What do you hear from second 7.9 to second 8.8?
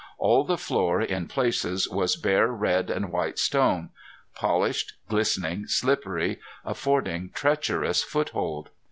foothold.